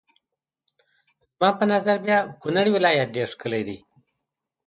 زما 1.35 1.49
په 1.59 1.65
نظر 1.73 1.97
بیا 2.05 2.17
کونړ 2.41 2.65
ولایت 2.75 3.07
ډېر 3.15 3.27
ښکلی 3.33 3.61
دی. 3.67 3.77